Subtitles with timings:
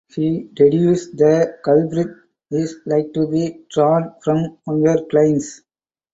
[0.15, 2.07] He deduces the culprit
[2.49, 5.61] is like to be drawn from one her clients.